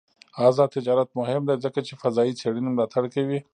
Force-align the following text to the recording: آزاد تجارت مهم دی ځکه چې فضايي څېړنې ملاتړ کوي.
آزاد 0.47 0.69
تجارت 0.77 1.09
مهم 1.19 1.41
دی 1.47 1.55
ځکه 1.65 1.79
چې 1.87 1.93
فضايي 2.01 2.33
څېړنې 2.39 2.69
ملاتړ 2.71 3.03
کوي. 3.13 3.39